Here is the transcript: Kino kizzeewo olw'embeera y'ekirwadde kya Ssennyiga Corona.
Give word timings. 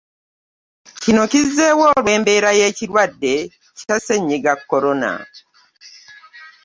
Kino 1.01 1.21
kizzeewo 1.31 1.83
olw'embeera 1.93 2.49
y'ekirwadde 2.59 3.33
kya 3.79 3.95
Ssennyiga 3.99 4.53
Corona. 4.69 5.11